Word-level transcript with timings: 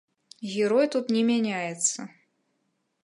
Герой 0.53 0.87
тут 0.95 1.13
не 1.17 1.21
мяняецца. 1.29 1.99